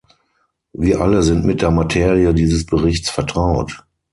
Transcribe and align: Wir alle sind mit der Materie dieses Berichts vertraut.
Wir 0.73 0.99
alle 0.99 1.21
sind 1.21 1.45
mit 1.45 1.61
der 1.61 1.69
Materie 1.69 2.33
dieses 2.33 2.65
Berichts 2.65 3.11
vertraut. 3.11 3.83